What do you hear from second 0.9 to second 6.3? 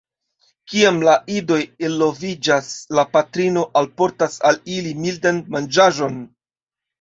la idoj eloviĝas la patrino alportas al ili mildan manĝaĵon.